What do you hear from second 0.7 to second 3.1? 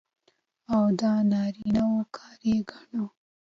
او د نارينه وو کار يې ګڼو.